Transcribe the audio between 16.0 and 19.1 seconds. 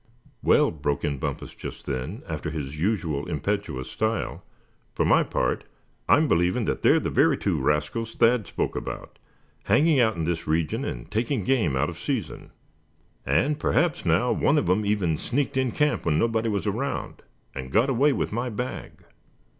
when nobody was around, and got away with my bag."